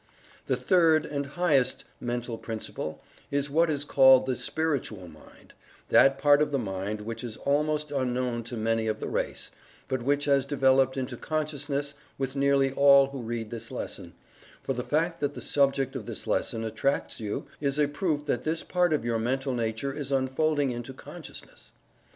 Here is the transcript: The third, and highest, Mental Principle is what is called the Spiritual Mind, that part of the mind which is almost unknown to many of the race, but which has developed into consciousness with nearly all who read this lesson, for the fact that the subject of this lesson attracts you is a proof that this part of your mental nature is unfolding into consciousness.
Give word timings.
The 0.47 0.55
third, 0.55 1.05
and 1.05 1.27
highest, 1.27 1.83
Mental 1.99 2.35
Principle 2.39 3.03
is 3.29 3.51
what 3.51 3.69
is 3.69 3.83
called 3.85 4.25
the 4.25 4.35
Spiritual 4.35 5.07
Mind, 5.07 5.53
that 5.89 6.17
part 6.17 6.41
of 6.41 6.51
the 6.51 6.57
mind 6.57 7.01
which 7.01 7.23
is 7.23 7.37
almost 7.37 7.91
unknown 7.91 8.43
to 8.45 8.57
many 8.57 8.87
of 8.87 8.97
the 8.99 9.07
race, 9.07 9.51
but 9.87 10.01
which 10.01 10.25
has 10.25 10.47
developed 10.47 10.97
into 10.97 11.17
consciousness 11.17 11.93
with 12.17 12.35
nearly 12.35 12.71
all 12.71 13.09
who 13.11 13.21
read 13.21 13.51
this 13.51 13.69
lesson, 13.69 14.13
for 14.63 14.73
the 14.73 14.81
fact 14.83 15.19
that 15.19 15.35
the 15.35 15.39
subject 15.39 15.95
of 15.95 16.07
this 16.07 16.25
lesson 16.25 16.63
attracts 16.63 17.19
you 17.19 17.45
is 17.59 17.77
a 17.77 17.87
proof 17.87 18.25
that 18.25 18.43
this 18.43 18.63
part 18.63 18.93
of 18.93 19.05
your 19.05 19.19
mental 19.19 19.53
nature 19.53 19.93
is 19.93 20.11
unfolding 20.11 20.71
into 20.71 20.93
consciousness. 20.95 21.73